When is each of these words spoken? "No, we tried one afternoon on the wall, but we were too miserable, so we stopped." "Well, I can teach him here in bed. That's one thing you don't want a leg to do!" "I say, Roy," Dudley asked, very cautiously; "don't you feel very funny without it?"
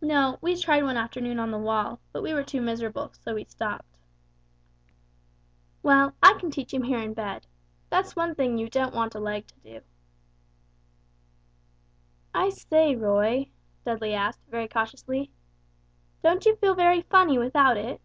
"No, 0.00 0.36
we 0.40 0.56
tried 0.60 0.82
one 0.82 0.96
afternoon 0.96 1.38
on 1.38 1.52
the 1.52 1.56
wall, 1.56 2.00
but 2.10 2.24
we 2.24 2.34
were 2.34 2.42
too 2.42 2.60
miserable, 2.60 3.12
so 3.12 3.36
we 3.36 3.44
stopped." 3.44 3.86
"Well, 5.80 6.12
I 6.20 6.34
can 6.40 6.50
teach 6.50 6.74
him 6.74 6.82
here 6.82 6.98
in 6.98 7.14
bed. 7.14 7.46
That's 7.88 8.16
one 8.16 8.34
thing 8.34 8.58
you 8.58 8.68
don't 8.68 8.92
want 8.96 9.14
a 9.14 9.20
leg 9.20 9.46
to 9.46 9.54
do!" 9.60 9.80
"I 12.34 12.48
say, 12.50 12.96
Roy," 12.96 13.50
Dudley 13.84 14.12
asked, 14.12 14.40
very 14.48 14.66
cautiously; 14.66 15.30
"don't 16.20 16.44
you 16.44 16.56
feel 16.56 16.74
very 16.74 17.02
funny 17.02 17.38
without 17.38 17.76
it?" 17.76 18.00